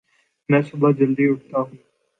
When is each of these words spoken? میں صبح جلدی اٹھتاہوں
میں 0.49 0.61
صبح 0.61 0.89
جلدی 0.91 1.25
اٹھتاہوں 1.29 1.65